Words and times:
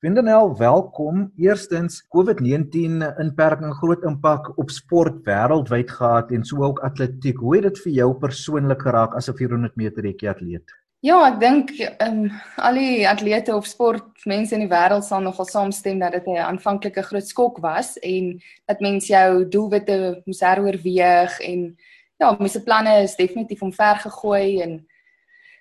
Windenel, 0.00 0.56
welkom. 0.56 1.32
Eerstens, 1.36 2.06
COVID-19 2.08 3.02
inperking 3.20 3.74
groot 3.76 4.04
impak 4.08 4.46
op 4.56 4.70
sport 4.72 5.18
wêreldwyd 5.26 5.90
gehad 5.92 6.30
en 6.32 6.44
so 6.44 6.62
ook 6.64 6.78
atletiek. 6.88 7.36
Hoe 7.36 7.58
het 7.58 7.66
dit 7.66 7.80
vir 7.84 7.92
jou 7.92 8.06
persoonlik 8.22 8.80
geraak 8.80 9.12
as 9.14 9.28
'n 9.28 9.36
400 9.36 9.76
meter 9.76 10.02
rekkie 10.02 10.30
atleet? 10.30 10.72
Ja, 11.00 11.18
ek 11.28 11.36
dink 11.40 11.70
ehm 11.80 12.24
um, 12.24 12.30
al 12.56 12.74
die 12.74 13.08
atlete 13.08 13.56
of 13.56 13.66
sportmense 13.66 14.54
in 14.54 14.64
die 14.64 14.72
wêreld 14.72 15.04
sal 15.04 15.20
nogal 15.20 15.44
saamstem 15.44 15.98
dat 15.98 16.12
dit 16.12 16.26
'n 16.26 16.48
aanvanklike 16.48 17.02
groot 17.02 17.28
skok 17.28 17.58
was 17.58 17.98
en 17.98 18.40
dat 18.66 18.80
mens 18.80 19.06
jou 19.06 19.48
doelwitte 19.48 20.22
moes 20.24 20.40
heroorweeg 20.40 21.40
en 21.40 21.76
ja, 22.16 22.36
mense 22.38 22.58
se 22.58 22.64
planne 22.64 23.02
is 23.02 23.16
definitief 23.16 23.62
omver 23.62 23.96
gegooi 23.96 24.60
en 24.60 24.86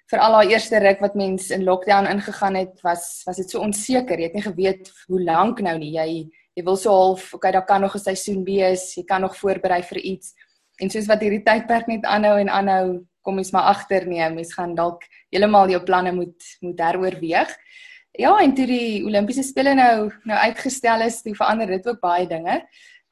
vir 0.09 0.21
al 0.25 0.37
daai 0.37 0.53
eerste 0.53 0.79
ruk 0.81 1.01
wat 1.03 1.15
mens 1.15 1.49
in 1.53 1.63
lockdown 1.67 2.09
ingegaan 2.09 2.57
het, 2.57 2.81
was 2.81 3.21
was 3.27 3.37
dit 3.37 3.49
so 3.49 3.61
onseker. 3.61 4.17
Jy 4.17 4.29
het 4.31 4.37
nie 4.37 4.45
geweet 4.45 4.91
hoe 5.07 5.21
lank 5.23 5.61
nou 5.61 5.77
nie. 5.77 5.93
Jy 5.97 6.09
jy 6.57 6.63
wil 6.65 6.75
so 6.75 6.91
half, 6.91 7.33
okay, 7.33 7.51
daar 7.51 7.65
kan 7.65 7.81
nog 7.81 7.95
'n 7.95 8.00
seisoen 8.00 8.43
wees. 8.43 8.95
Jy 8.95 9.03
kan 9.03 9.21
nog 9.21 9.37
voorberei 9.37 9.83
vir 9.83 9.97
iets. 9.97 10.33
En 10.81 10.89
soos 10.89 11.07
wat 11.07 11.21
hierdie 11.21 11.43
tydperk 11.43 11.87
net 11.87 12.05
aanhou 12.05 12.39
en 12.39 12.50
aanhou, 12.50 13.05
kom 13.21 13.36
mens 13.36 13.51
maar 13.51 13.69
agter 13.75 14.07
nee, 14.07 14.29
mens 14.29 14.53
gaan 14.53 14.75
dalk 14.75 15.03
heeltemal 15.29 15.69
jou 15.69 15.83
planne 15.83 16.11
moet 16.11 16.43
moet 16.61 16.79
heroorweeg. 16.79 17.57
Ja, 18.11 18.39
en 18.41 18.53
toe 18.53 18.65
die 18.65 19.03
Olimpiese 19.05 19.43
spele 19.43 19.75
nou 19.75 20.11
nou 20.23 20.39
uitgestel 20.39 21.01
is, 21.01 21.21
toe 21.21 21.36
verander 21.36 21.67
dit 21.67 21.87
ook 21.87 22.00
baie 22.00 22.28
dinge. 22.28 22.61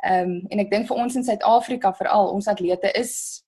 Ehm 0.03 0.29
um, 0.29 0.45
en 0.49 0.59
ek 0.59 0.71
dink 0.71 0.87
vir 0.87 0.97
ons 0.97 1.15
in 1.15 1.23
Suid-Afrika 1.23 1.93
veral, 1.93 2.31
ons 2.33 2.47
atlete 2.47 2.91
is 2.99 3.43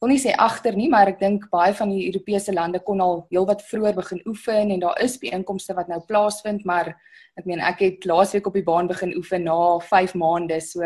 wil 0.00 0.10
nie 0.12 0.20
sê 0.20 0.34
agter 0.36 0.76
nie, 0.76 0.88
maar 0.92 1.08
ek 1.12 1.20
dink 1.20 1.46
baie 1.52 1.74
van 1.76 1.92
die 1.92 2.06
Europese 2.08 2.52
lande 2.52 2.80
kon 2.84 3.00
al 3.00 3.22
heelwat 3.30 3.62
vroeër 3.68 3.94
begin 3.96 4.20
oefen 4.28 4.74
en 4.74 4.82
daar 4.82 5.00
is 5.04 5.16
byeenkomste 5.22 5.76
wat 5.76 5.88
nou 5.88 6.00
plaasvind, 6.08 6.64
maar 6.68 6.92
ek 7.38 7.46
meen 7.46 7.62
ek 7.64 7.80
het 7.84 8.06
laasweek 8.08 8.46
op 8.50 8.58
die 8.58 8.66
baan 8.66 8.90
begin 8.90 9.14
oefen 9.16 9.46
na 9.48 9.78
5 9.80 10.14
maande, 10.20 10.60
so 10.60 10.82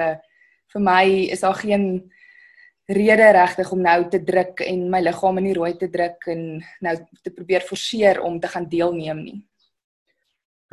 vir 0.73 0.85
my 0.85 1.05
is 1.33 1.43
daar 1.45 1.59
geen 1.59 2.11
rede 2.89 3.33
regtig 3.37 3.73
om 3.73 3.83
nou 3.85 3.99
te 4.09 4.21
druk 4.25 4.63
en 4.65 4.87
my 4.93 5.01
liggaam 5.03 5.41
in 5.41 5.51
die 5.51 5.57
rooi 5.57 5.75
te 5.77 5.91
druk 5.93 6.25
en 6.33 6.45
nou 6.85 6.95
te 7.23 7.33
probeer 7.35 7.67
forceer 7.69 8.23
om 8.25 8.39
te 8.41 8.49
gaan 8.49 8.69
deelneem 8.69 9.23
nie. 9.25 9.39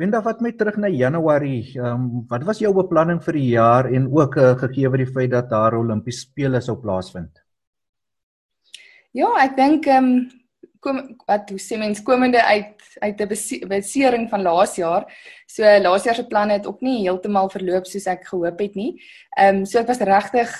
Wenda 0.00 0.20
wat 0.24 0.42
met 0.44 0.58
terug 0.60 0.76
na 0.76 0.88
Januarie, 0.92 1.72
ehm 1.76 1.86
um, 1.92 2.24
wat 2.28 2.44
was 2.44 2.60
jou 2.60 2.72
beplanning 2.76 3.20
vir 3.24 3.38
die 3.38 3.50
jaar 3.54 3.88
en 3.88 4.10
ook 4.12 4.36
uh, 4.36 4.52
gegee 4.60 4.88
word 4.88 5.04
die 5.04 5.12
feit 5.12 5.30
dat 5.32 5.48
daar 5.50 5.76
Olimpiese 5.78 6.26
spele 6.26 6.60
sou 6.60 6.76
plaasvind? 6.80 7.45
Ja, 9.16 9.30
ek 9.40 9.54
dink 9.56 9.86
ehm 9.88 10.10
um, 10.10 10.26
kom 10.84 10.98
wat 11.26 11.48
hoe 11.50 11.58
sê 11.58 11.78
mens 11.80 12.02
komende 12.04 12.42
uit 12.44 12.82
uit 13.00 13.20
'n 13.20 13.68
besering 13.68 14.28
van 14.30 14.42
laas 14.42 14.76
jaar. 14.76 15.06
So 15.46 15.62
laas 15.62 16.04
jaar 16.04 16.14
se 16.14 16.26
planne 16.26 16.52
het 16.52 16.66
ook 16.66 16.80
nie 16.80 17.00
heeltemal 17.06 17.48
verloop 17.50 17.86
soos 17.86 18.06
ek 18.06 18.26
gehoop 18.28 18.58
het 18.60 18.74
nie. 18.74 19.00
Ehm 19.38 19.56
um, 19.56 19.64
so 19.64 19.78
ek 19.78 19.88
was 19.88 20.04
regtig 20.04 20.52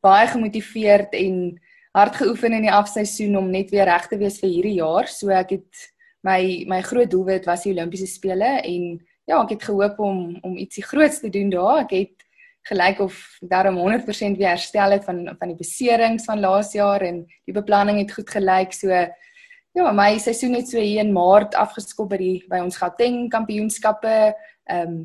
baie 0.00 0.26
gemotiveerd 0.28 1.12
en 1.12 1.58
hard 1.92 2.16
geoefen 2.16 2.52
in 2.52 2.62
die 2.62 2.72
afseisoen 2.72 3.36
om 3.36 3.50
net 3.50 3.70
weer 3.70 3.84
reg 3.84 4.06
te 4.06 4.18
wees 4.18 4.38
vir 4.38 4.50
hierdie 4.50 4.78
jaar. 4.78 5.06
So 5.08 5.30
ek 5.30 5.50
het 5.50 5.90
my 6.22 6.64
my 6.68 6.80
groot 6.82 7.10
doelwit 7.10 7.46
was 7.46 7.62
die 7.62 7.72
Olimpiese 7.72 8.06
spele 8.06 8.60
en 8.62 9.00
ja, 9.26 9.42
ek 9.42 9.50
het 9.58 9.62
gehoop 9.62 9.98
om 9.98 10.38
om 10.42 10.56
ietsie 10.56 10.84
groots 10.84 11.20
te 11.20 11.30
doen 11.30 11.50
daar. 11.50 11.82
Ek 11.82 11.90
het 11.90 12.27
gelyk 12.68 13.00
of 13.00 13.16
daarom 13.40 13.76
100% 13.76 14.38
weer 14.38 14.54
herstel 14.54 14.90
het 14.96 15.04
van 15.04 15.24
van 15.38 15.52
die 15.52 15.58
beserings 15.58 16.24
van 16.24 16.40
laas 16.40 16.72
jaar 16.72 17.02
en 17.02 17.24
die 17.44 17.54
beplanning 17.54 17.98
het 17.98 18.12
goed 18.12 18.30
gelyk. 18.30 18.72
So 18.72 18.88
ja, 18.90 19.92
my 19.92 20.18
seisoen 20.18 20.54
het 20.58 20.68
so 20.68 20.80
hier 20.80 21.04
in 21.04 21.12
Maart 21.12 21.54
afgeskop 21.54 22.10
by 22.10 22.18
die 22.20 22.36
by 22.50 22.60
ons 22.64 22.80
Gauteng 22.80 23.28
kampioenskappe. 23.30 24.34
Ehm 24.68 24.88
um, 24.88 24.98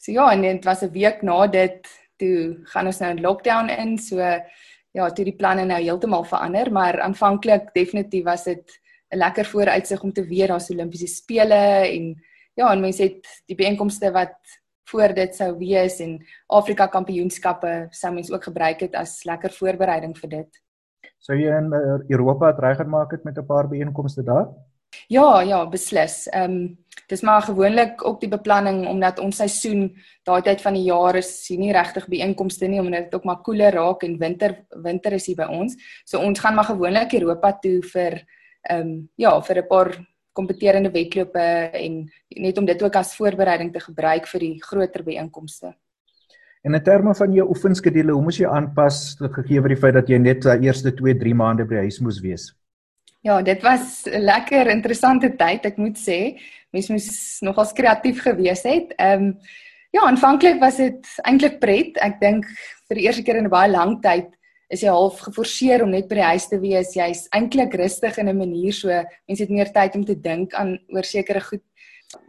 so 0.00 0.12
ja, 0.12 0.30
en 0.32 0.42
dit 0.42 0.64
was 0.64 0.82
'n 0.82 0.92
week 0.92 1.22
na 1.22 1.46
dit 1.46 1.88
toe 2.18 2.60
gaan 2.64 2.86
ons 2.86 3.00
nou 3.00 3.10
in 3.10 3.22
lockdown 3.22 3.68
in. 3.68 3.98
So 3.98 4.18
ja, 4.94 5.10
toe 5.10 5.24
die 5.24 5.36
planne 5.36 5.64
nou 5.64 5.80
heeltemal 5.82 6.24
verander, 6.24 6.70
maar 6.72 7.00
aanvanklik 7.00 7.72
definitief 7.74 8.24
was 8.24 8.44
dit 8.44 8.80
'n 9.10 9.18
lekker 9.18 9.44
vooruitsig 9.44 10.02
om 10.02 10.12
te 10.12 10.26
weet 10.26 10.48
daar's 10.48 10.70
Olimpiese 10.70 11.06
spele 11.06 11.88
en 11.88 12.14
ja, 12.54 12.72
en 12.72 12.80
mense 12.80 13.02
het 13.02 13.42
die 13.46 13.56
byeenkomste 13.56 14.10
wat 14.12 14.36
voor 14.90 15.14
dit 15.14 15.34
sou 15.34 15.50
wees 15.58 16.00
en 16.00 16.18
Afrika 16.46 16.86
Kampioenskappe 16.86 17.86
sou 17.90 18.12
mens 18.14 18.30
ook 18.32 18.44
gebruik 18.44 18.80
het 18.80 18.94
as 18.94 19.24
lekker 19.24 19.50
voorbereiding 19.50 20.16
vir 20.18 20.30
dit. 20.30 20.62
Sou 21.18 21.36
jy 21.38 21.52
in 21.56 21.72
uh, 21.72 21.98
Europa 22.12 22.52
reg 22.58 22.76
gemaak 22.76 23.10
het 23.10 23.24
met 23.24 23.38
'n 23.38 23.46
paar 23.46 23.68
byeenkomste 23.68 24.22
daar? 24.22 24.48
Ja, 25.08 25.40
ja, 25.40 25.66
beslis. 25.68 26.28
Ehm 26.28 26.50
um, 26.50 26.78
dis 27.06 27.20
maar 27.20 27.42
gewoonlik 27.42 28.04
ook 28.06 28.20
die 28.20 28.28
beplanning 28.28 28.86
omdat 28.88 29.18
ons 29.18 29.36
seisoen 29.36 29.90
daai 30.24 30.42
tyd 30.42 30.62
van 30.62 30.72
die 30.72 30.86
jaar 30.86 31.16
is 31.16 31.46
hier 31.48 31.58
nie 31.58 31.72
regtig 31.72 32.06
byeenkomste 32.08 32.66
nie 32.66 32.80
omdat 32.80 33.04
dit 33.04 33.14
ook 33.14 33.24
maar 33.24 33.42
koeler 33.42 33.72
raak 33.72 34.02
en 34.02 34.18
winter 34.18 34.64
winter 34.82 35.12
is 35.12 35.26
hier 35.26 35.36
by 35.36 35.48
ons. 35.50 35.76
So 36.04 36.18
ons 36.18 36.40
gaan 36.40 36.54
maar 36.54 36.64
gewoonlik 36.70 37.12
Europa 37.12 37.52
toe 37.52 37.82
vir 37.82 38.24
ehm 38.62 38.80
um, 38.80 39.08
ja, 39.16 39.40
vir 39.42 39.58
'n 39.58 39.66
paar 39.66 40.06
kompeterende 40.32 40.90
wedlope 40.90 41.70
en 41.72 42.10
net 42.36 42.58
om 42.58 42.64
dit 42.64 42.82
ook 42.82 42.96
as 42.96 43.16
voorbereiding 43.16 43.72
te 43.72 43.80
gebruik 43.80 44.26
vir 44.26 44.40
die 44.40 44.62
groter 44.62 45.02
byeenkomste. 45.02 45.74
En 46.64 46.74
in 46.74 46.82
terme 46.82 47.14
van 47.14 47.32
jou 47.32 47.48
oefenskedule, 47.48 48.12
hoe 48.12 48.22
moes 48.22 48.38
jy 48.40 48.48
aanpas 48.48 49.16
gegee 49.20 49.60
word 49.60 49.74
die 49.74 49.80
feit 49.80 49.94
dat 49.94 50.08
jy 50.08 50.18
net 50.18 50.46
die 50.46 50.68
eerste 50.68 50.94
2-3 50.96 51.34
maande 51.36 51.66
by 51.68 51.82
huis 51.84 52.00
moes 52.00 52.22
wees? 52.24 52.52
Ja, 53.24 53.42
dit 53.42 53.62
was 53.62 54.04
'n 54.06 54.20
lekker 54.20 54.70
interessante 54.70 55.36
tyd, 55.36 55.64
ek 55.64 55.76
moet 55.76 55.96
sê. 55.96 56.40
Mens 56.72 56.88
moes 56.88 57.38
nogals 57.40 57.72
kreatief 57.72 58.22
gewees 58.22 58.62
het. 58.62 58.92
Ehm 58.98 59.22
um, 59.22 59.38
ja, 59.90 60.00
aanvanklik 60.00 60.60
was 60.60 60.76
dit 60.76 61.06
eintlik 61.22 61.60
pret. 61.60 61.96
Ek 62.02 62.20
dink 62.20 62.46
vir 62.88 62.96
die 62.96 63.06
eerste 63.06 63.22
keer 63.22 63.36
in 63.36 63.44
'n 63.44 63.50
baie 63.50 63.70
lang 63.70 64.02
tyd 64.02 64.28
is 64.68 64.82
jy 64.82 64.88
half 64.88 65.20
geforseer 65.20 65.82
om 65.84 65.90
net 65.90 66.08
by 66.08 66.14
die 66.14 66.30
huis 66.32 66.48
te 66.48 66.58
wees. 66.58 66.94
Jy's 66.96 67.28
eintlik 67.36 67.74
rustig 67.74 68.18
in 68.18 68.28
'n 68.28 68.38
manier 68.38 68.72
so 68.72 68.88
mense 68.88 69.42
het 69.42 69.50
meer 69.50 69.72
tyd 69.72 69.94
om 69.94 70.04
te 70.04 70.14
dink 70.14 70.54
aan 70.54 70.78
oor 70.88 71.04
sekere 71.04 71.40
goed. 71.40 71.62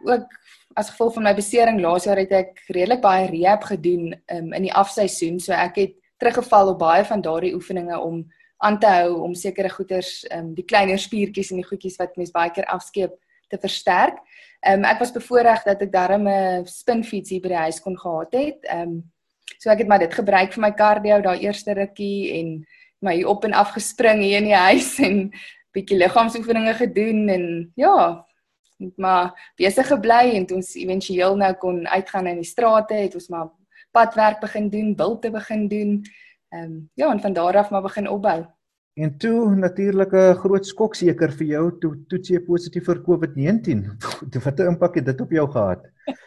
Ook 0.05 0.31
as 0.75 0.89
gevolg 0.89 1.13
van 1.13 1.23
my 1.23 1.33
besering 1.35 1.79
laas 1.81 2.07
jaar 2.07 2.19
het 2.19 2.31
ek 2.31 2.63
redelik 2.67 3.01
baie 3.01 3.29
rehab 3.31 3.63
gedoen 3.63 4.13
um, 4.13 4.53
in 4.53 4.67
die 4.67 4.73
afseisoen. 4.73 5.39
So 5.39 5.53
ek 5.53 5.79
het 5.81 5.95
teruggeval 6.19 6.73
op 6.73 6.79
baie 6.79 7.05
van 7.05 7.21
daardie 7.21 7.55
oefeninge 7.55 7.99
om 7.99 8.25
aan 8.63 8.79
te 8.79 8.87
hou 8.87 9.21
om 9.21 9.33
sekere 9.35 9.69
goeters 9.69 10.25
um, 10.31 10.53
die 10.55 10.65
kleiner 10.65 10.99
spiertjies 10.99 11.51
en 11.51 11.61
die 11.61 11.67
goedjies 11.67 11.99
wat 11.99 12.15
mens 12.17 12.31
baie 12.35 12.51
keer 12.51 12.67
afskeep 12.71 13.15
te 13.51 13.59
versterk. 13.61 14.21
Um, 14.65 14.85
ek 14.87 14.99
was 14.99 15.13
bevoorreg 15.13 15.63
dat 15.63 15.81
ek 15.81 15.91
darm 15.91 16.27
'n 16.27 16.65
spinfiets 16.65 17.29
hier 17.29 17.41
by 17.41 17.53
die 17.53 17.63
huis 17.67 17.79
kon 17.79 17.97
gehad 17.99 18.33
het. 18.33 18.63
Um, 18.71 19.03
So 19.59 19.71
ek 19.71 19.83
het 19.83 19.89
maar 19.89 20.01
dit 20.03 20.13
gebruik 20.13 20.53
vir 20.53 20.61
my 20.61 20.71
cardio 20.77 21.19
daai 21.23 21.45
eerste 21.45 21.75
rukkie 21.77 22.33
en 22.39 22.49
my 23.05 23.15
op 23.29 23.45
en 23.47 23.55
af 23.57 23.75
gespring 23.75 24.23
hier 24.23 24.41
in 24.41 24.49
die 24.49 24.57
huis 24.57 24.95
en 25.07 25.29
bietjie 25.75 25.99
liggaamsoefeninge 25.99 26.75
gedoen 26.79 27.29
en 27.29 27.45
ja, 27.79 27.95
maar 28.95 29.51
besig 29.55 29.87
gebly 29.87 30.35
en 30.35 30.45
toe 30.45 30.57
ons 30.57 30.73
éventueel 30.75 31.37
nou 31.37 31.53
kon 31.61 31.87
uitgaan 31.87 32.27
in 32.27 32.41
die 32.41 32.49
strate, 32.49 32.93
het 32.93 33.15
ons 33.15 33.29
maar 33.29 33.49
padwerk 33.95 34.41
begin 34.43 34.69
doen, 34.69 34.95
bilte 34.95 35.31
begin 35.31 35.67
doen. 35.67 36.01
Ehm 36.49 36.63
um, 36.63 36.89
ja, 36.93 37.11
en 37.11 37.21
van 37.21 37.33
daar 37.33 37.57
af 37.57 37.69
maar 37.69 37.81
begin 37.81 38.09
opbou. 38.09 38.45
En 38.95 39.17
toe 39.17 39.55
natuurlike 39.55 40.35
groot 40.39 40.65
skok 40.65 40.95
seker 40.95 41.31
vir 41.31 41.47
jou 41.47 41.63
toe 41.79 41.95
toets 42.07 42.29
jy 42.31 42.39
positief 42.39 42.85
vir 42.87 43.01
COVID-19. 43.03 43.81
Wat 44.45 44.59
'n 44.59 44.69
impak 44.71 44.95
het 44.95 45.05
dit 45.05 45.21
op 45.21 45.31
jou 45.31 45.49
gehad? 45.51 45.83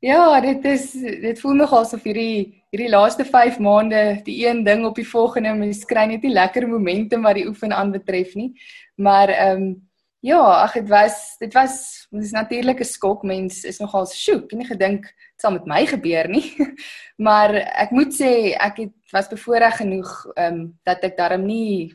Ja, 0.00 0.40
dit 0.40 0.64
is 0.64 0.92
dit 1.20 1.40
voel 1.40 1.54
nog 1.54 1.72
asof 1.76 2.02
hierdie 2.02 2.64
hierdie 2.72 2.88
laaste 2.88 3.24
5 3.24 3.58
maande 3.58 4.20
die 4.24 4.46
een 4.46 4.64
ding 4.64 4.86
op 4.88 4.94
die 4.96 5.04
volgende 5.04 5.52
mens 5.54 5.84
kry 5.84 6.06
net 6.08 6.22
nie 6.22 6.32
lekker 6.32 6.68
momentum 6.68 7.22
wat 7.22 7.36
die 7.36 7.46
oefen 7.46 7.72
aanbetref 7.72 8.34
nie. 8.34 8.54
Maar 8.96 9.28
ehm 9.28 9.62
um, 9.62 9.89
ja, 10.20 10.40
ag 10.62 10.72
dit 10.76 10.88
was 10.88 11.36
dit 11.40 11.54
was 11.54 12.06
dit 12.10 12.22
is 12.22 12.30
natuurlik 12.30 12.80
'n 12.80 12.84
skok. 12.84 13.22
Mens 13.22 13.64
is 13.64 13.78
nogal 13.78 14.06
sjoek. 14.06 14.44
Ek 14.44 14.50
het 14.50 14.58
nie 14.58 14.66
gedink 14.66 15.02
dit 15.02 15.40
sal 15.40 15.52
met 15.52 15.66
my 15.66 15.86
gebeur 15.86 16.28
nie. 16.28 16.56
maar 17.26 17.54
ek 17.54 17.90
moet 17.90 18.12
sê 18.12 18.54
ek 18.56 18.76
het 18.76 18.94
was 19.12 19.28
bevoorreg 19.28 19.76
genoeg 19.76 20.26
ehm 20.34 20.54
um, 20.54 20.78
dat 20.84 21.04
ek 21.04 21.16
darm 21.16 21.46
nie 21.46 21.94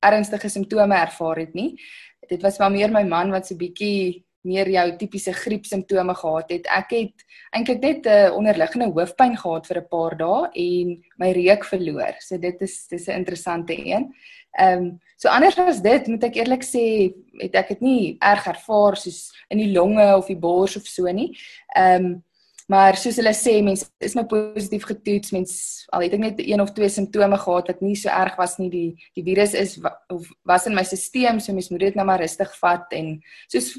ernstige 0.00 0.48
simptome 0.48 0.94
ervaar 0.94 1.36
het 1.38 1.54
nie. 1.54 1.80
Dit 2.28 2.42
was 2.42 2.58
maar 2.58 2.70
meer 2.70 2.90
my 2.90 3.04
man 3.04 3.30
wat 3.30 3.46
so 3.46 3.56
bietjie 3.56 4.24
meer 4.44 4.68
jou 4.70 4.84
tipiese 5.00 5.32
griep 5.32 5.66
simptome 5.66 6.14
gehad 6.14 6.50
het. 6.52 6.68
Ek 6.68 6.92
het 6.94 7.24
eintlik 7.56 7.80
net 7.80 8.06
'n 8.06 8.08
uh, 8.08 8.36
onderliggende 8.36 8.92
hoofpyn 8.92 9.36
gehad 9.36 9.66
vir 9.66 9.78
'n 9.80 9.88
paar 9.88 10.16
dae 10.16 10.50
en 10.54 11.02
my 11.18 11.32
reuk 11.32 11.64
verloor. 11.64 12.14
So 12.20 12.38
dit 12.38 12.62
is 12.62 12.86
dis 12.88 13.08
'n 13.08 13.18
interessante 13.20 13.74
een. 13.74 14.14
Ehm 14.58 14.78
um, 14.78 15.00
so 15.16 15.28
anders 15.28 15.58
as 15.58 15.80
dit 15.80 16.06
moet 16.06 16.24
ek 16.24 16.36
eerlik 16.36 16.62
sê 16.62 17.14
het 17.40 17.54
ek 17.54 17.68
dit 17.68 17.80
nie 17.80 18.16
erg 18.20 18.46
ervaar 18.46 18.96
soos 18.96 19.32
in 19.50 19.58
die 19.58 19.72
longe 19.72 20.16
of 20.16 20.26
die 20.26 20.38
bors 20.38 20.76
of 20.76 20.86
so 20.86 21.10
nie. 21.12 21.36
Ehm 21.76 22.04
um, 22.04 22.22
Maar 22.66 22.96
soos 22.96 23.18
hulle 23.20 23.32
sê, 23.36 23.58
mense 23.60 23.90
is 24.00 24.14
nou 24.16 24.24
positief 24.28 24.86
getoets. 24.88 25.34
Mens 25.36 25.52
al 25.92 26.06
het 26.06 26.14
ek 26.16 26.22
net 26.22 26.38
een 26.40 26.62
of 26.64 26.72
twee 26.72 26.88
simptome 26.88 27.36
gehad 27.42 27.68
wat 27.68 27.82
nie 27.84 27.96
so 28.00 28.08
erg 28.08 28.38
was 28.40 28.56
nie. 28.60 28.70
Die 28.72 29.10
die 29.16 29.24
virus 29.26 29.52
is 29.58 29.76
of 30.08 30.30
was 30.48 30.64
in 30.70 30.76
my 30.76 30.84
stelsel, 30.88 31.42
so 31.44 31.52
mens 31.52 31.68
moet 31.68 31.84
dit 31.90 31.98
nou 31.98 32.06
maar 32.08 32.22
rustig 32.24 32.54
vat 32.62 32.96
en 32.96 33.18
soos 33.52 33.74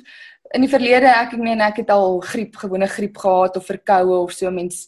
in 0.53 0.61
die 0.61 0.69
verlede 0.69 1.09
ek 1.09 1.33
ek 1.33 1.41
meen 1.41 1.61
ek 1.61 1.81
het 1.83 1.89
al 1.89 2.19
griep, 2.21 2.55
gewone 2.55 2.87
griep 2.87 3.17
gehad 3.17 3.57
of 3.57 3.65
verkoue 3.65 4.21
of 4.23 4.33
so 4.33 4.51
mens 4.51 4.87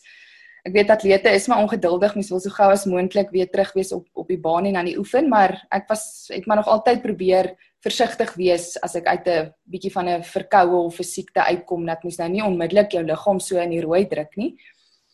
ek 0.67 0.73
weet 0.73 0.89
atlete 0.91 1.31
is 1.31 1.47
maar 1.47 1.63
ongeduldig, 1.63 2.15
mens 2.15 2.29
wil 2.29 2.41
so 2.43 2.51
gou 2.51 2.69
as 2.71 2.85
moontlik 2.85 3.31
weer 3.31 3.47
terug 3.47 3.71
wees 3.73 3.93
op 3.95 4.05
op 4.13 4.27
die 4.27 4.39
baan 4.39 4.65
en 4.65 4.75
aan 4.75 4.89
die 4.89 4.97
oefen, 4.99 5.29
maar 5.29 5.55
ek 5.71 5.87
was 5.89 6.27
het 6.33 6.45
maar 6.45 6.59
nog 6.59 6.67
altyd 6.67 7.01
probeer 7.01 7.55
versigtig 7.83 8.33
wees 8.35 8.75
as 8.83 8.95
ek 8.99 9.07
uit 9.07 9.27
'n 9.27 9.53
bietjie 9.63 9.91
van 9.91 10.09
'n 10.09 10.23
verkoue 10.23 10.85
of 10.85 10.99
'n 10.99 11.03
siekte 11.03 11.41
uitkom 11.41 11.85
dat 11.85 12.03
mens 12.03 12.17
nou 12.17 12.29
nie 12.29 12.43
onmiddellik 12.43 12.91
jou 12.91 13.03
liggaam 13.03 13.39
so 13.39 13.57
in 13.57 13.69
die 13.69 13.81
rooi 13.81 14.05
druk 14.07 14.35
nie. 14.35 14.57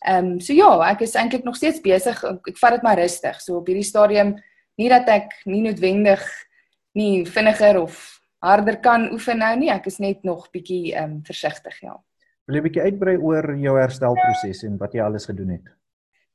Ehm 0.04 0.32
um, 0.32 0.40
so 0.40 0.52
ja, 0.52 0.90
ek 0.90 1.00
is 1.00 1.14
eintlik 1.14 1.44
nog 1.44 1.56
steeds 1.56 1.80
besig. 1.80 2.24
Ek, 2.24 2.48
ek 2.48 2.58
vat 2.58 2.72
dit 2.72 2.82
maar 2.82 2.98
rustig. 2.98 3.40
So 3.40 3.56
op 3.56 3.66
hierdie 3.66 3.84
stadium 3.84 4.36
nie 4.76 4.88
dat 4.88 5.08
ek 5.08 5.32
nie 5.44 5.62
noodwendig 5.62 6.22
nie 6.94 7.24
vinniger 7.24 7.80
of 7.80 8.20
harder 8.44 8.80
kan 8.84 9.08
oefen 9.12 9.40
nou 9.42 9.54
nie. 9.60 9.70
Ek 9.72 9.88
is 9.90 10.00
net 10.02 10.24
nog 10.26 10.50
bietjie 10.52 10.92
ehm 10.94 11.18
um, 11.18 11.22
versigtig, 11.26 11.80
ja. 11.84 11.96
Wil 12.44 12.58
jy 12.58 12.66
bietjie 12.66 12.84
uitbrei 12.90 13.16
oor 13.16 13.54
jou 13.56 13.78
herstelproses 13.78 14.66
en 14.68 14.76
wat 14.80 14.92
jy 14.96 15.00
alles 15.04 15.24
gedoen 15.30 15.56
het? 15.56 15.72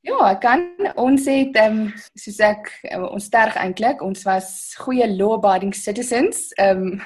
Ja, 0.00 0.16
ek 0.30 0.38
kan 0.40 0.62
ons 0.96 1.26
het 1.28 1.56
ehm 1.60 1.82
um, 1.82 1.88
soos 2.16 2.38
ek 2.40 2.70
um, 2.88 3.04
ons 3.10 3.26
sterk 3.28 3.58
eintlik, 3.60 4.00
ons 4.02 4.24
was 4.24 4.48
goeie 4.80 5.04
law 5.12 5.34
abiding 5.36 5.74
citizens. 5.76 6.48
Ehm 6.56 6.86
um, 6.86 7.02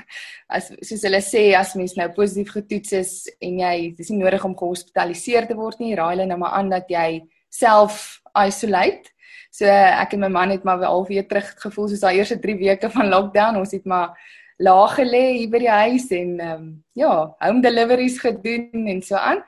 as 0.54 0.68
soos 0.86 1.02
hulle 1.02 1.18
sê 1.24 1.48
as 1.58 1.74
mens 1.74 1.96
nou 1.98 2.06
positief 2.14 2.52
getoets 2.54 2.94
is 2.94 3.14
en 3.42 3.58
jy 3.64 3.90
dis 3.98 4.12
nie 4.12 4.20
nodig 4.20 4.44
om 4.46 4.54
gehospitaliseer 4.54 5.48
te 5.50 5.58
word 5.58 5.82
nie, 5.82 5.96
raai 5.98 6.12
hulle 6.14 6.28
nou 6.30 6.38
maar 6.44 6.54
aan 6.60 6.70
dat 6.70 6.86
jy 6.92 7.24
self 7.50 8.20
isolate. 8.46 9.10
So 9.54 9.66
ek 9.66 10.14
en 10.14 10.24
my 10.24 10.30
man 10.30 10.54
het 10.54 10.64
maar 10.66 10.86
al 10.86 11.04
weer 11.10 11.26
terug 11.26 11.50
gevoel 11.66 11.90
soos 11.90 12.06
daai 12.06 12.20
eerste 12.20 12.38
3 12.42 12.56
weke 12.62 12.90
van 12.94 13.10
lockdown. 13.10 13.58
Ons 13.58 13.74
het 13.74 13.84
maar 13.90 14.14
laag 14.56 14.94
gelê 14.98 15.24
hier 15.38 15.50
by 15.50 15.60
die 15.64 15.72
huis 15.72 16.08
en 16.14 16.38
ehm 16.40 16.62
um, 16.62 16.84
ja, 16.94 17.12
home 17.38 17.62
deliveries 17.62 18.18
gedoen 18.22 18.86
en 18.86 19.02
so 19.02 19.16
aan. 19.16 19.42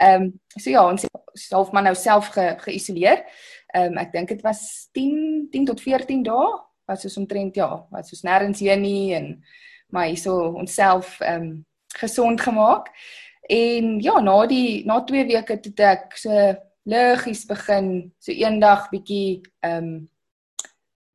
Ehm 0.00 0.22
um, 0.22 0.40
so 0.56 0.70
ja, 0.70 0.84
ons 0.88 1.06
self 1.34 1.72
maar 1.72 1.82
nou 1.82 1.94
self 1.94 2.32
ge, 2.34 2.54
geïsoleer. 2.66 3.24
Ehm 3.74 3.92
um, 3.92 3.98
ek 4.02 4.12
dink 4.12 4.28
dit 4.28 4.42
was 4.42 4.88
10 4.92 5.48
10 5.52 5.64
tot 5.72 5.80
14 5.80 6.22
dae 6.26 6.50
wat 6.90 7.00
soos 7.00 7.16
omtrent 7.16 7.56
ja, 7.56 7.86
wat 7.90 8.06
soos 8.06 8.24
nêrens 8.26 8.62
heen 8.64 8.82
nie 8.82 9.14
en 9.14 9.34
maar 9.90 10.10
hierso 10.10 10.54
onsself 10.58 11.20
ehm 11.20 11.42
um, 11.42 11.66
gesond 12.00 12.40
gemaak. 12.40 12.90
En 13.50 13.98
ja, 14.00 14.20
na 14.20 14.46
die 14.46 14.84
na 14.86 15.00
2 15.04 15.26
weke 15.26 15.60
toe 15.60 15.74
ek 15.86 16.16
so 16.16 16.30
liggies 16.84 17.44
begin 17.46 18.12
so 18.18 18.32
eendag 18.32 18.90
bietjie 18.90 19.42
ehm 19.60 19.84
um, 19.84 20.09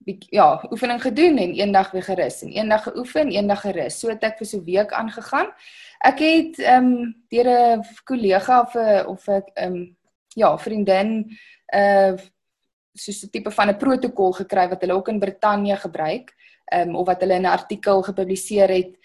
ja, 0.05 0.65
oefening 0.69 1.01
gedoen 1.01 1.37
en 1.37 1.53
eendag 1.53 1.91
weer 1.91 2.03
gerus 2.03 2.41
en 2.41 2.51
eendag 2.53 2.83
geoefen, 2.83 3.31
eendag 3.31 3.61
gerus. 3.61 3.99
So 3.99 4.09
het 4.09 4.23
ek 4.23 4.37
vir 4.37 4.47
so 4.47 4.57
'n 4.57 4.63
week 4.63 4.93
aangegaan. 4.93 5.47
Ek 5.99 6.19
het 6.19 6.59
ehm 6.59 6.85
um, 6.85 7.15
deur 7.29 7.47
'n 7.49 7.83
kollega 8.03 8.61
of 8.61 8.75
'n 8.75 9.05
of 9.07 9.27
'n 9.27 9.43
ehm 9.53 9.73
um, 9.73 9.97
ja, 10.35 10.57
vriendin 10.57 11.37
uh 11.73 12.13
soos 12.93 13.23
'n 13.23 13.29
tipe 13.29 13.51
van 13.51 13.69
'n 13.69 13.77
protokol 13.77 14.31
gekry 14.31 14.69
wat 14.69 14.81
hulle 14.81 14.93
ook 14.93 15.07
in 15.07 15.19
Brittanje 15.19 15.75
gebruik, 15.75 16.33
ehm 16.65 16.89
um, 16.89 16.95
of 16.95 17.05
wat 17.05 17.21
hulle 17.21 17.33
in 17.33 17.41
'n 17.41 17.57
artikel 17.57 18.01
gepubliseer 18.01 18.69
het 18.69 18.97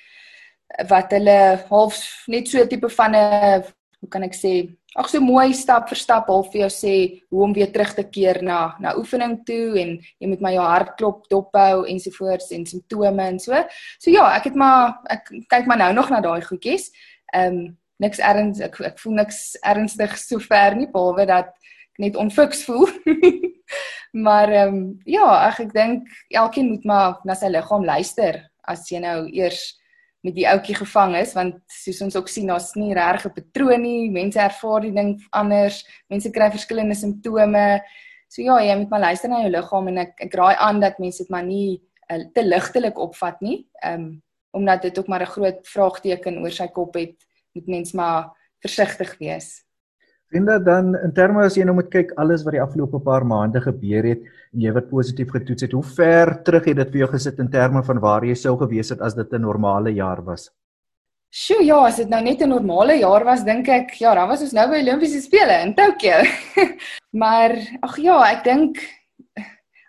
wat 0.88 1.10
hulle 1.10 1.64
half 1.68 2.24
net 2.26 2.48
so 2.48 2.58
'n 2.62 2.68
tipe 2.68 2.88
van 2.88 3.14
'n 3.14 3.64
hoe 4.00 4.08
kan 4.08 4.24
ek 4.24 4.34
sê 4.36 4.52
ag 4.98 5.08
so 5.10 5.20
mooi 5.22 5.52
stap 5.54 5.88
vir 5.90 5.98
stap 6.00 6.30
half 6.32 6.48
vir 6.52 6.64
jou 6.64 6.70
sê 6.72 6.94
hoe 7.30 7.44
om 7.44 7.52
weer 7.54 7.70
terug 7.72 7.92
te 7.94 8.04
keer 8.08 8.40
na 8.42 8.74
na 8.80 8.94
oefening 8.98 9.36
toe 9.46 9.76
en 9.78 9.92
jy 10.18 10.30
moet 10.30 10.40
maar 10.40 10.56
jou 10.56 10.66
hartklop 10.66 11.28
dophou 11.30 11.84
ensovoorts 11.92 12.50
en 12.56 12.66
simptome 12.66 13.26
en 13.28 13.38
so. 13.38 13.60
So 14.00 14.10
ja, 14.10 14.26
ek 14.36 14.50
het 14.50 14.56
maar 14.58 14.98
ek 15.12 15.30
kyk 15.52 15.68
maar 15.68 15.82
nou 15.84 15.92
nog 16.00 16.10
na 16.10 16.22
daai 16.24 16.40
goedjies. 16.42 16.90
Ehm 17.34 17.60
um, 17.60 17.76
niks 18.00 18.18
erns 18.24 18.62
ek 18.64 18.78
ek 18.80 18.98
voel 19.02 19.18
niks 19.20 19.40
ernstig 19.60 20.16
sover 20.16 20.76
nie 20.76 20.88
behalwe 20.88 21.26
dat 21.28 21.50
ek 21.52 22.06
net 22.06 22.16
onfiks 22.16 22.64
voel. 22.64 22.88
maar 24.26 24.48
ehm 24.48 24.74
um, 24.74 24.86
ja, 25.04 25.28
ek 25.50 25.66
ek 25.68 25.74
dink 25.76 26.08
elkeen 26.32 26.72
moet 26.72 26.88
maar 26.88 27.20
na 27.28 27.36
sy 27.36 27.52
liggaam 27.52 27.84
luister 27.84 28.40
as 28.64 28.88
jy 28.90 29.04
nou 29.04 29.28
eers 29.28 29.79
met 30.22 30.34
die 30.36 30.46
ouetjie 30.48 30.76
gevang 30.76 31.16
is 31.16 31.32
want 31.36 31.60
soos 31.72 32.00
ons 32.04 32.16
ook 32.16 32.28
sien 32.28 32.50
daar's 32.50 32.74
nie 32.76 32.94
regtig 32.94 33.26
'n 33.30 33.34
patroon 33.34 33.82
nie. 33.82 34.10
Mense 34.10 34.40
ervaar 34.40 34.80
die 34.80 34.92
ding 34.92 35.26
anders. 35.30 35.84
Mense 36.08 36.30
kry 36.30 36.50
verskillende 36.50 36.94
simptome. 36.94 37.80
So 38.28 38.42
ja, 38.42 38.60
jy 38.60 38.76
moet 38.76 38.90
maar 38.90 39.00
luister 39.00 39.28
na 39.28 39.40
jou 39.42 39.50
liggaam 39.50 39.88
en 39.88 39.98
ek 39.98 40.20
ek 40.20 40.34
raai 40.34 40.56
aan 40.56 40.80
dat 40.80 40.98
mense 40.98 41.22
dit 41.22 41.30
maar 41.30 41.44
nie 41.44 41.80
uh, 42.10 42.24
te 42.34 42.42
ligtelik 42.42 42.98
opvat 42.98 43.40
nie. 43.40 43.66
Ehm 43.82 43.94
um, 43.94 44.22
omdat 44.52 44.82
dit 44.82 44.98
ook 44.98 45.06
maar 45.06 45.22
'n 45.22 45.26
groot 45.26 45.68
vraagteken 45.68 46.38
oor 46.42 46.50
sy 46.50 46.66
kop 46.66 46.94
het, 46.94 47.16
moet 47.52 47.66
mens 47.66 47.92
maar 47.92 48.30
versigtig 48.58 49.18
wees. 49.18 49.64
Vriende, 50.30 50.60
dan 50.62 50.92
in 50.94 51.10
terme 51.10 51.42
as 51.42 51.56
jy 51.58 51.64
nou 51.66 51.72
moet 51.74 51.88
kyk 51.90 52.12
alles 52.22 52.44
wat 52.46 52.54
die 52.54 52.62
afgelope 52.62 53.00
paar 53.02 53.24
maande 53.26 53.58
gebeur 53.64 54.06
het 54.06 54.20
en 54.54 54.62
jy 54.62 54.70
wat 54.76 54.86
positief 54.86 55.32
getoets 55.34 55.66
het, 55.66 55.74
hoe 55.74 55.82
ver 55.96 56.30
terug 56.46 56.68
het 56.70 56.78
dit 56.78 56.92
vir 56.92 57.00
jou 57.00 57.08
gesit 57.10 57.40
in 57.42 57.50
terme 57.50 57.82
van 57.82 57.98
waar 57.98 58.22
jy 58.22 58.36
sou 58.38 58.52
gewees 58.60 58.94
het 58.94 59.02
as 59.02 59.18
dit 59.18 59.32
'n 59.32 59.42
normale 59.42 59.90
jaar 59.90 60.22
was? 60.22 60.52
Sjoe, 61.34 61.64
ja, 61.64 61.80
as 61.86 61.96
dit 61.96 62.08
nou 62.08 62.22
net 62.22 62.42
'n 62.42 62.48
normale 62.48 63.00
jaar 63.00 63.24
was, 63.24 63.42
dink 63.42 63.68
ek, 63.68 63.90
ja, 63.98 64.14
dan 64.14 64.28
was 64.28 64.42
ons 64.42 64.52
nou 64.52 64.70
by 64.70 64.78
Olimpiese 64.78 65.20
spele 65.20 65.62
in 65.66 65.74
Tokio. 65.74 66.22
maar 67.22 67.50
ag 67.82 67.98
ja, 67.98 68.22
ek 68.30 68.44
dink 68.44 68.78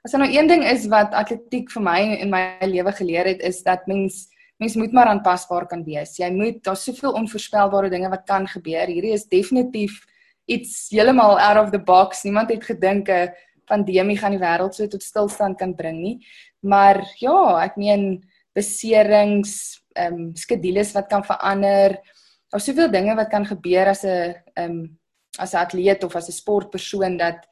as 0.03 0.11
daar 0.11 0.21
nou 0.21 0.33
een 0.33 0.47
ding 0.47 0.63
is 0.63 0.87
wat 0.87 1.13
atletiek 1.13 1.69
vir 1.69 1.83
my 1.83 1.99
in 2.17 2.31
my 2.31 2.57
lewe 2.65 2.91
geleer 2.91 3.25
het, 3.25 3.41
is 3.41 3.61
dat 3.61 3.85
mens 3.85 4.27
mens 4.57 4.75
moet 4.75 4.91
maar 4.91 5.07
aanpasbaar 5.07 5.67
kan 5.67 5.83
wees. 5.83 6.17
Jy 6.17 6.31
moet 6.31 6.63
daar's 6.63 6.83
soveel 6.83 7.13
onvoorspelbare 7.13 7.89
dinge 7.89 8.09
wat 8.09 8.25
kan 8.25 8.47
gebeur. 8.47 8.87
Hierdie 8.87 9.13
is 9.13 9.25
definitief 9.25 10.01
iets 10.45 10.89
heeltemal 10.89 11.39
out 11.39 11.57
of 11.57 11.71
the 11.71 11.79
box. 11.79 12.23
Niemand 12.23 12.49
het 12.49 12.63
gedink 12.63 13.09
'n 13.09 13.33
pandemie 13.65 14.17
gaan 14.17 14.31
die 14.31 14.39
wêreld 14.41 14.73
so 14.75 14.87
tot 14.87 15.03
stilstand 15.03 15.57
kan 15.57 15.75
bring 15.75 16.01
nie. 16.01 16.17
Maar 16.59 17.01
ja, 17.19 17.63
ek 17.63 17.77
meen 17.77 18.23
beserings, 18.53 19.81
ehm 19.95 20.13
um, 20.13 20.35
skedules 20.35 20.93
wat 20.93 21.07
kan 21.07 21.23
verander. 21.23 21.97
Daar's 22.51 22.65
soveel 22.65 22.91
dinge 22.91 23.15
wat 23.15 23.29
kan 23.29 23.45
gebeur 23.45 23.87
as 23.87 24.03
'n 24.03 24.35
ehm 24.55 24.71
um, 24.71 24.99
as 25.39 25.53
'n 25.53 25.63
atleet 25.63 26.03
of 26.03 26.15
as 26.15 26.27
'n 26.27 26.31
sportpersoon 26.31 27.17
dat 27.17 27.47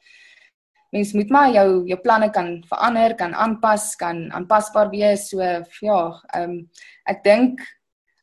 mens 0.92 1.12
moet 1.12 1.30
maar 1.30 1.50
jou 1.52 1.86
jou 1.86 2.00
planne 2.00 2.30
kan 2.30 2.64
verander, 2.68 3.14
kan 3.14 3.34
aanpas, 3.34 3.96
kan 3.96 4.32
aanpasbaar 4.32 4.90
wees. 4.90 5.28
So 5.28 5.40
ja, 5.40 6.22
ehm 6.34 6.50
um, 6.50 6.70
ek 7.04 7.24
dink 7.24 7.60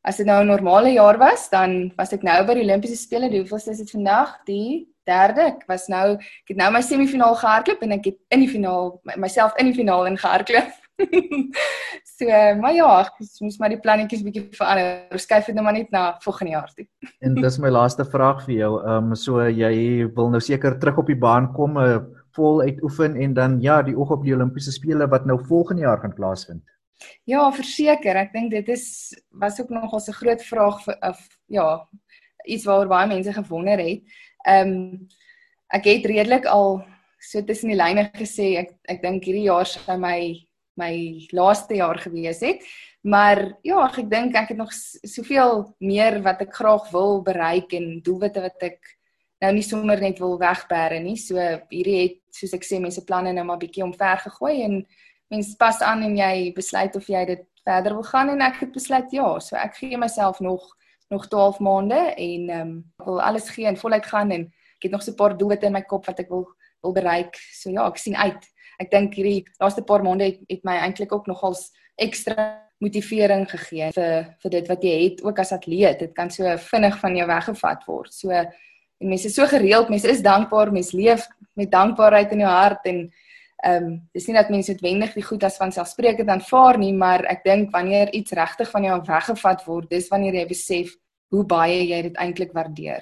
as 0.01 0.17
dit 0.17 0.25
nou 0.25 0.43
'n 0.43 0.47
normale 0.47 0.91
jaar 0.93 1.17
was, 1.17 1.49
dan 1.49 1.91
was 1.97 2.13
ek 2.13 2.23
nou 2.23 2.45
by 2.45 2.53
die 2.53 2.63
Olimpiese 2.63 2.95
spele. 2.95 3.29
Die 3.29 3.39
hoeveelste 3.39 3.71
is 3.71 3.77
dit 3.77 3.91
vandag? 3.91 4.37
Die 4.45 4.87
derde. 5.07 5.41
Ek 5.53 5.63
was 5.67 5.87
nou 5.87 6.17
ek 6.19 6.51
het 6.51 6.57
nou 6.57 6.71
my 6.71 6.81
semifinaal 6.81 7.37
gehardloop 7.39 7.81
en 7.81 7.95
ek 7.97 8.11
het 8.11 8.19
in 8.35 8.43
die 8.43 8.51
finaal 8.51 8.99
myself 9.15 9.55
in 9.61 9.71
die 9.71 9.77
finaal 9.77 10.07
ingehardloop. 10.11 10.75
so, 12.17 12.25
maar 12.61 12.73
ja, 12.73 12.87
ek 13.05 13.19
moes 13.45 13.59
maar 13.61 13.73
die 13.73 13.81
plannetjies 13.81 14.23
bietjie 14.25 14.47
verander. 14.57 15.05
Ons 15.13 15.27
skuif 15.27 15.49
dit 15.49 15.57
nou 15.57 15.65
maar 15.67 15.77
net 15.77 15.91
na 15.93 16.05
volgende 16.25 16.55
jaar 16.55 16.71
toe. 16.73 16.87
en 17.25 17.37
dis 17.37 17.59
my 17.63 17.73
laaste 17.73 18.05
vraag 18.05 18.43
vir 18.47 18.55
jou. 18.57 18.71
Ehm 18.83 19.11
um, 19.11 19.19
so 19.19 19.43
jy 19.47 20.07
wil 20.17 20.31
nou 20.33 20.41
seker 20.43 20.79
terug 20.81 21.03
op 21.03 21.11
die 21.11 21.19
baan 21.27 21.51
kom, 21.57 21.77
uh, 21.81 22.01
vol 22.37 22.61
uitoefen 22.65 23.15
en 23.17 23.33
dan 23.37 23.61
ja, 23.61 23.81
die 23.85 23.95
oog 23.97 24.11
op 24.13 24.25
die 24.25 24.35
Olimpiese 24.35 24.73
spele 24.73 25.07
wat 25.09 25.25
nou 25.25 25.39
volgende 25.49 25.87
jaar 25.87 26.01
gaan 26.03 26.13
plaasvind. 26.13 26.61
Ja, 27.29 27.51
verseker. 27.53 28.17
Ek 28.17 28.33
dink 28.33 28.51
dit 28.51 28.69
is 28.73 29.13
was 29.31 29.59
ook 29.61 29.69
nog 29.69 29.93
'n 29.93 30.11
groot 30.11 30.41
vraag 30.41 30.83
vir 30.83 30.97
of 31.01 31.19
ja, 31.47 31.87
iets 32.45 32.65
waaroor 32.65 32.87
baie 32.87 33.07
mense 33.07 33.33
gewonder 33.33 33.79
het. 33.79 34.03
Ehm 34.45 34.67
um, 34.67 35.07
ek 35.67 35.85
het 35.85 36.05
redelik 36.05 36.45
al 36.45 36.83
so 37.19 37.41
tussen 37.41 37.69
die 37.69 37.77
lyne 37.77 38.09
gesê 38.13 38.57
ek 38.57 38.71
ek 38.87 39.01
dink 39.01 39.23
hierdie 39.23 39.49
jaar 39.49 39.65
sou 39.65 39.97
my 39.97 40.47
my 40.77 41.27
laaste 41.33 41.75
jaar 41.75 41.97
gewees 41.99 42.39
het. 42.41 42.61
Maar 43.01 43.57
ja, 43.63 43.87
ek 43.87 44.09
dink 44.09 44.35
ek 44.35 44.49
het 44.53 44.57
nog 44.57 44.73
soveel 45.03 45.75
meer 45.79 46.21
wat 46.21 46.41
ek 46.41 46.53
graag 46.53 46.89
wil 46.91 47.21
bereik 47.23 47.73
en 47.73 48.01
doelwitte 48.03 48.41
wat 48.41 48.63
ek 48.63 48.79
nou 49.41 49.51
nie 49.53 49.65
sommer 49.65 49.99
net 50.01 50.19
wil 50.19 50.37
wegbêre 50.39 50.99
nie. 51.01 51.17
So 51.17 51.37
hierdie 51.69 51.99
het 52.01 52.19
soos 52.35 52.53
ek 52.57 52.65
sê 52.65 52.81
mense 52.81 53.03
planne 53.05 53.33
nou 53.33 53.45
maar 53.45 53.61
bietjie 53.61 53.85
omver 53.85 54.21
gegooi 54.25 54.61
en 54.65 54.81
mens 55.27 55.55
pas 55.55 55.81
aan 55.81 56.03
en 56.03 56.17
jy 56.17 56.53
besluit 56.55 56.95
of 56.95 57.07
jy 57.07 57.25
dit 57.25 57.45
verder 57.67 57.93
wil 57.93 58.03
gaan 58.03 58.29
en 58.29 58.41
ek 58.41 58.61
het 58.63 58.71
besluit 58.71 59.11
ja, 59.11 59.39
so 59.39 59.55
ek 59.55 59.75
gee 59.75 59.97
myself 59.97 60.39
nog 60.39 60.75
nog 61.09 61.27
12 61.27 61.59
maande 61.59 61.99
en 62.15 62.49
ehm 62.49 62.61
um, 62.61 62.93
wil 63.05 63.21
alles 63.21 63.49
gee 63.49 63.67
en 63.67 63.77
voluit 63.77 64.05
gaan 64.05 64.31
en 64.31 64.47
ek 64.77 64.87
het 64.87 64.91
nog 64.91 65.03
so 65.03 65.11
'n 65.11 65.15
paar 65.15 65.37
doelwitte 65.37 65.65
in 65.65 65.71
my 65.73 65.81
kop 65.81 66.05
wat 66.05 66.19
ek 66.19 66.29
wil 66.29 66.47
wil 66.81 66.93
bereik. 66.93 67.35
So 67.53 67.69
ja, 67.69 67.87
ek 67.87 67.97
sien 67.97 68.15
uit. 68.15 68.47
Ek 68.77 68.91
dink 68.91 69.15
hierdie 69.17 69.45
laaste 69.59 69.81
paar 69.81 70.03
maande 70.05 70.29
het, 70.29 70.39
het 70.49 70.63
my 70.67 70.77
eintlik 70.77 71.13
ook 71.13 71.27
nogals 71.27 71.71
ekstra 71.97 72.63
motivering 72.83 73.47
gegee 73.49 73.89
vir 73.95 74.35
vir 74.43 74.53
dit 74.53 74.67
wat 74.69 74.83
jy 74.83 74.97
het 75.03 75.23
ook 75.25 75.39
as 75.39 75.51
atleet. 75.55 75.99
Dit 75.99 76.13
kan 76.13 76.29
so 76.29 76.57
vinnig 76.69 76.99
van 77.01 77.15
jou 77.17 77.27
weggevat 77.27 77.85
word. 77.87 78.13
So 78.13 78.29
en 78.31 78.51
mense 79.09 79.27
is 79.27 79.35
so 79.35 79.45
gereeld, 79.49 79.89
mense 79.89 80.09
is 80.09 80.21
dankbaar, 80.21 80.71
mense 80.71 80.97
leef 80.97 81.27
met 81.57 81.71
dankbaarheid 81.71 82.31
in 82.31 82.45
jou 82.45 82.51
hart 82.51 82.85
en 82.85 83.07
Ehm 83.65 83.83
um, 83.83 83.93
dis 84.13 84.27
nie 84.27 84.35
dat 84.37 84.49
mense 84.53 84.71
noodwendig 84.71 85.13
die 85.17 85.25
goed 85.25 85.43
as 85.43 85.57
van 85.57 85.71
selfsprekend 85.73 86.29
aanvaar 86.29 86.77
nie, 86.77 86.93
maar 86.93 87.23
ek 87.25 87.43
dink 87.43 87.71
wanneer 87.73 88.13
iets 88.13 88.35
regtig 88.37 88.69
van 88.69 88.83
jou 88.85 88.97
weggevat 89.07 89.63
word, 89.65 89.89
dis 89.89 90.09
wanneer 90.13 90.33
jy 90.33 90.47
besef 90.47 90.91
hoe 91.33 91.43
baie 91.45 91.79
jy 91.87 92.01
dit 92.05 92.19
eintlik 92.21 92.53
waardeer. 92.53 93.01